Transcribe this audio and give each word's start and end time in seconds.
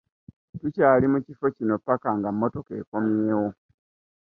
Tukyali 0.61 1.05
mu 1.13 1.19
kiffo 1.25 1.47
kino 1.55 1.75
paka 1.85 2.09
nga 2.17 2.27
emmotoka 2.33 2.71
ekomyewo. 2.81 3.47